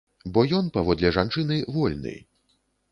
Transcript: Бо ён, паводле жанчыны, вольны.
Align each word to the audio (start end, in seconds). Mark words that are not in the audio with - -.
Бо 0.35 0.43
ён, 0.59 0.71
паводле 0.77 1.11
жанчыны, 1.19 1.61
вольны. 1.77 2.17